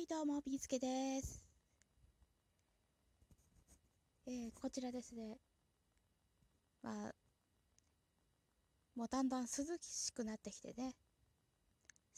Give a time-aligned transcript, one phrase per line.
[0.00, 1.44] い、どうも、ビーつけです。
[4.26, 5.36] えー、こちらですね。
[6.82, 7.14] まあ、
[8.94, 9.48] もうだんだん涼
[9.82, 10.94] しくなってきてね。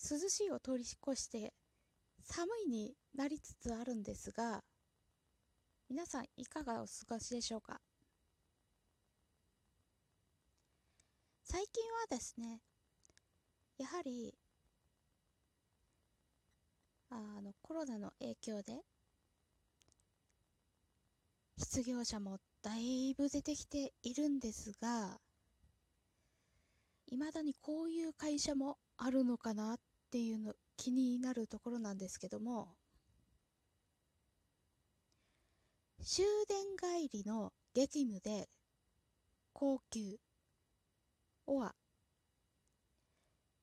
[0.08, 1.52] 涼しいを通り越して、
[2.22, 4.62] 寒いになりつつあるんですが、
[5.88, 7.80] 皆さんいかがお過ごしでしょうか？
[11.42, 12.60] 最近はですね、
[13.76, 14.38] やはり、
[17.14, 18.80] あのコロナの影響で
[21.58, 25.18] 失業者もだいぶ出てきているんですが
[27.08, 29.76] いまだにこういう会社もあるのかなっ
[30.10, 32.68] ていうの気になるところなんですけども
[36.02, 38.48] 終電帰りの激務で
[39.52, 40.16] 高級
[41.46, 41.74] おは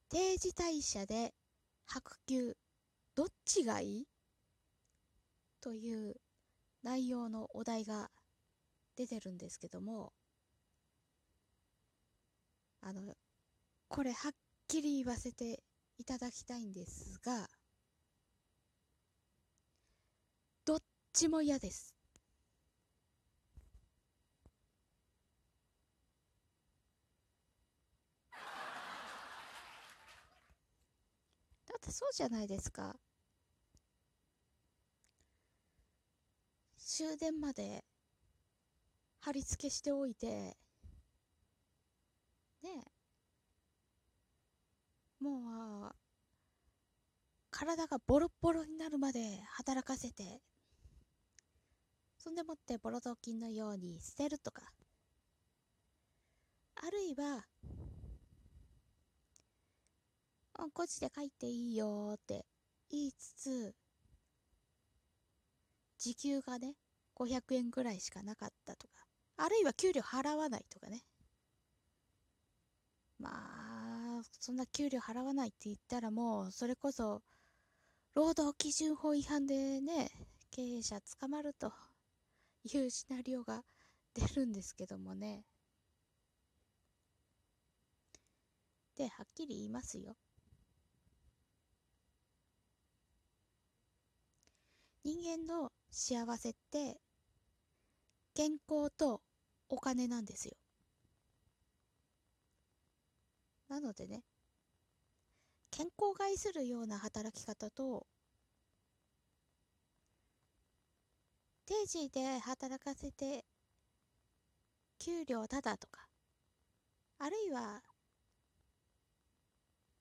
[0.09, 1.33] 定時退社で
[1.87, 2.55] 白球
[3.19, 4.07] どっちがいい？
[5.59, 6.15] という
[6.83, 8.09] 内容のお題が
[8.95, 10.13] 出てるんですけども
[12.79, 13.17] あの
[13.89, 14.31] これはっ
[14.69, 15.61] きり言わせて
[15.97, 17.49] いただきたいんですが
[20.63, 20.79] どっ
[21.11, 21.93] ちも嫌です。
[31.67, 32.95] だってそうじゃないですか。
[36.99, 37.85] 終電まで
[39.21, 40.57] 貼り付けしておいてね
[42.65, 42.69] え
[45.23, 45.95] もう
[47.51, 50.41] 体がボロッボロになるまで働かせて
[52.17, 54.63] そんでもってボロ雑巾のように捨てるとか
[56.75, 57.45] あるいは
[60.55, 62.45] あ5時で帰っていいよって
[62.91, 63.73] 言いつつ
[65.97, 66.75] 時給がね
[67.19, 69.05] 500円ぐらいしかなかったとか。
[69.37, 71.03] あるいは給料払わないとかね。
[73.19, 77.21] まあそんな給料払わないって言ったらもうそれこそ
[78.15, 80.09] 労働基準法違反でね
[80.51, 81.71] 経営者捕まると
[82.63, 83.63] いうシナリオが
[84.13, 85.43] 出るんですけどもね。
[88.95, 90.15] ではっきり言いますよ。
[95.03, 96.97] 人間の幸せって
[98.39, 99.21] 健康と
[99.67, 100.55] お金なんですよ。
[103.67, 104.23] なのでね
[105.69, 108.07] 健康を害するような働き方と
[111.65, 113.43] 定時で働かせて
[114.99, 116.07] 給料ただとか
[117.17, 117.81] あるいは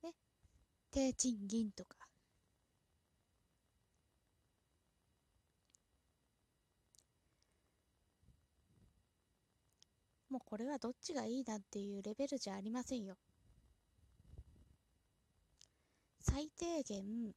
[0.05, 0.12] ね
[0.93, 1.97] 低賃金とか
[10.31, 13.16] もうこれはどっちがいいなんていうレベルじゃありませんよ。
[16.21, 17.34] 最低限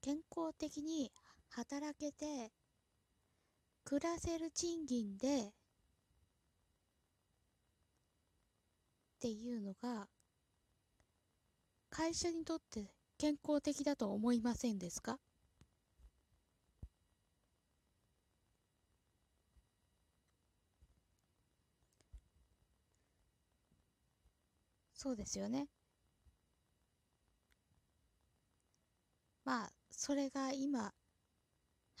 [0.00, 1.12] 健康的に
[1.48, 2.52] 働けて
[3.84, 5.52] 暮らせる賃金でっ
[9.20, 10.08] ていうのが
[11.90, 15.18] 会社にとって健康的だと思いませんですか？
[25.02, 25.66] そうですよね。
[29.46, 30.92] まあ、それが今、は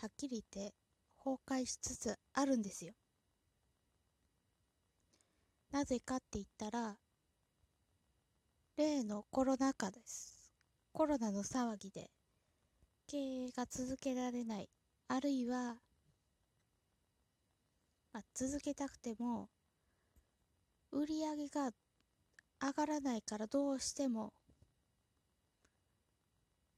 [0.06, 0.74] っきり言って
[1.16, 2.92] 崩壊しつつあるんですよ。
[5.70, 6.98] なぜかって言ったら、
[8.76, 10.52] 例のコロナ禍です。
[10.92, 12.10] コロナの騒ぎで
[13.06, 14.68] 経営が続けられない、
[15.08, 15.76] あるいは、
[18.12, 19.48] まあ、続けたくても、
[20.92, 21.70] 売り上げが
[22.60, 24.32] 上がらないからどうしても。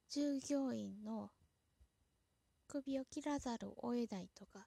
[0.09, 1.31] 従業員の
[2.69, 4.67] 首を切らざるを得ないとか。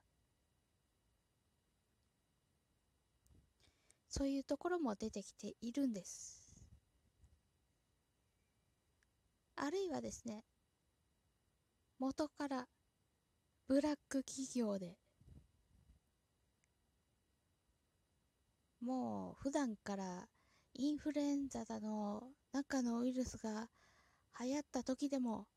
[4.10, 6.46] そういうところも出てきているんです。
[9.58, 10.44] あるいはですね
[11.98, 12.68] 元から
[13.68, 14.98] ブラック企業で
[18.82, 20.28] もう普段から
[20.76, 23.70] インフルエンザだの中のウイルスが
[24.40, 25.48] 流行った時でも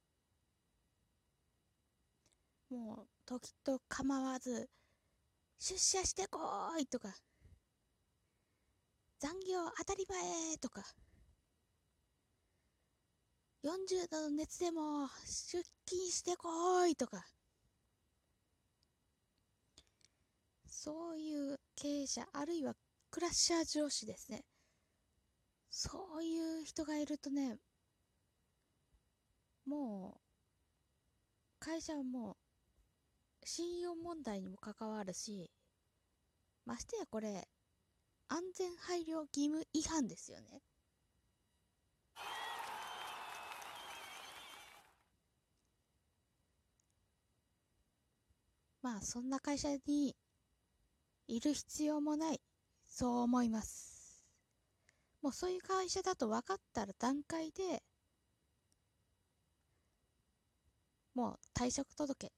[2.71, 4.69] もう時と構わず
[5.59, 7.15] 出社してこーいとか
[9.19, 10.85] 残業当たり前とか
[13.65, 17.27] 40度の熱でも出勤してこいとか、
[20.69, 22.75] そういう経営者、あるいは
[23.11, 24.45] クラッシャー上司ですね。
[25.81, 27.57] そういう人がいるとね、
[29.65, 30.21] もう、
[31.61, 32.37] 会社はも
[33.45, 35.53] う、信用問題にも関わるし、
[36.67, 37.47] ましてやこれ、
[38.27, 40.63] 安全配慮義務違反ですよね。
[48.83, 50.17] まあそんな会社に
[51.29, 52.41] いる必要もない、
[52.85, 53.98] そう思います。
[55.23, 57.83] もうそういう会社だと分かったら段階で、
[61.15, 62.33] もう退職届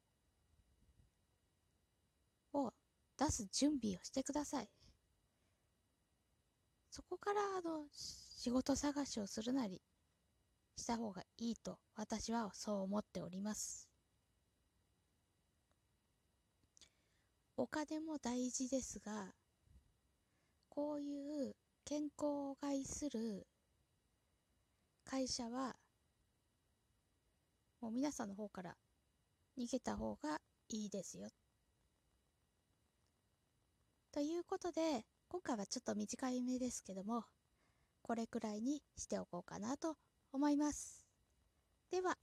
[2.52, 2.72] を
[3.18, 4.68] 出す準備をしてください。
[6.90, 9.80] そこからあの仕事探しをするなり
[10.76, 13.88] した方がいいと私はそう思っております。
[17.56, 19.34] お金も大事ですが、
[20.70, 21.54] こういう
[21.90, 23.48] 健康を害する
[25.04, 25.74] 会社は、
[27.80, 28.76] もう皆さんの方から
[29.58, 30.38] 逃げた方が
[30.68, 31.30] いいですよ。
[34.12, 37.24] ということで、今回はちょっと短い目ですけども、
[38.02, 39.96] これくらいにしておこうかなと
[40.32, 41.04] 思います。
[41.90, 42.16] では、